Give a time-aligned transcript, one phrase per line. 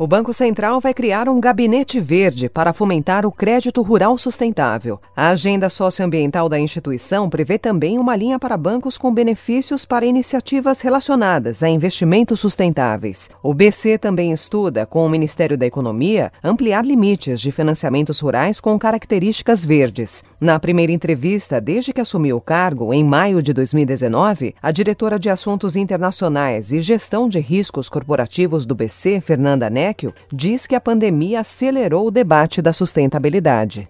[0.00, 4.98] O Banco Central vai criar um gabinete verde para fomentar o crédito rural sustentável.
[5.14, 10.80] A agenda socioambiental da instituição prevê também uma linha para bancos com benefícios para iniciativas
[10.80, 13.28] relacionadas a investimentos sustentáveis.
[13.42, 18.78] O BC também estuda, com o Ministério da Economia, ampliar limites de financiamentos rurais com
[18.78, 20.24] características verdes.
[20.40, 25.28] Na primeira entrevista, desde que assumiu o cargo, em maio de 2019, a diretora de
[25.28, 29.68] Assuntos Internacionais e Gestão de Riscos Corporativos do BC, Fernanda
[30.32, 33.88] Diz que a pandemia acelerou o debate da sustentabilidade.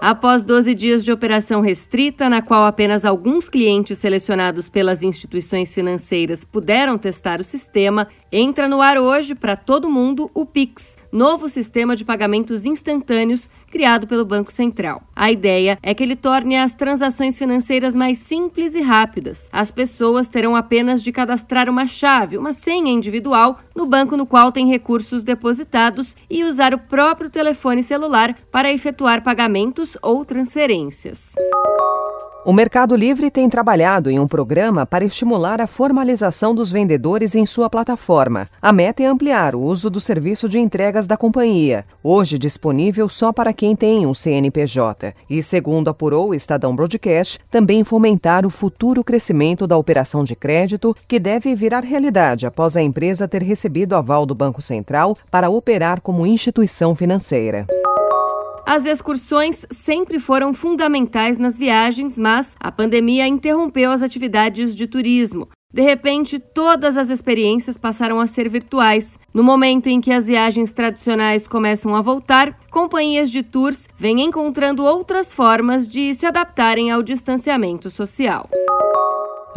[0.00, 6.44] Após 12 dias de operação restrita, na qual apenas alguns clientes selecionados pelas instituições financeiras
[6.44, 11.96] puderam testar o sistema, entra no ar hoje para todo mundo o Pix, novo sistema
[11.96, 15.02] de pagamentos instantâneos criado pelo Banco Central.
[15.14, 19.48] A ideia é que ele torne as transações financeiras mais simples e rápidas.
[19.52, 24.50] As pessoas terão apenas de cadastrar uma chave, uma senha individual, no banco no qual
[24.50, 31.34] tem recursos depositados e usar o próprio telefone celular para efetuar pagamentos ou transferências.
[32.48, 37.44] O Mercado Livre tem trabalhado em um programa para estimular a formalização dos vendedores em
[37.44, 38.48] sua plataforma.
[38.62, 43.34] A meta é ampliar o uso do serviço de entregas da companhia, hoje disponível só
[43.34, 45.12] para quem tem um CNPJ.
[45.28, 50.96] E, segundo apurou o Estadão Broadcast, também fomentar o futuro crescimento da operação de crédito,
[51.06, 56.00] que deve virar realidade após a empresa ter recebido aval do Banco Central para operar
[56.00, 57.66] como instituição financeira.
[58.68, 65.48] As excursões sempre foram fundamentais nas viagens, mas a pandemia interrompeu as atividades de turismo.
[65.72, 69.18] De repente, todas as experiências passaram a ser virtuais.
[69.32, 74.84] No momento em que as viagens tradicionais começam a voltar, companhias de tours vêm encontrando
[74.84, 78.50] outras formas de se adaptarem ao distanciamento social.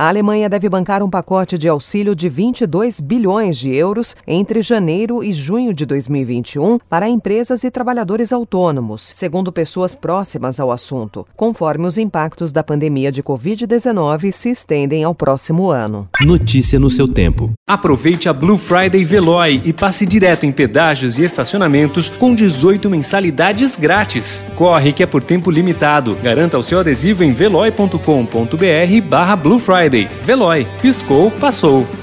[0.00, 5.22] A Alemanha deve bancar um pacote de auxílio de 22 bilhões de euros entre janeiro
[5.22, 11.86] e junho de 2021 para empresas e trabalhadores autônomos, segundo pessoas próximas ao assunto, conforme
[11.86, 16.08] os impactos da pandemia de Covid-19 se estendem ao próximo ano.
[16.22, 17.50] Notícia no seu tempo.
[17.68, 23.76] Aproveite a Blue Friday Veloy e passe direto em pedágios e estacionamentos com 18 mensalidades
[23.76, 24.46] grátis.
[24.56, 26.16] Corre que é por tempo limitado.
[26.22, 30.08] Garanta o seu adesivo em veloy.com.br barra Blue Friday.
[30.22, 30.66] Veloy.
[30.80, 31.99] Piscou, passou.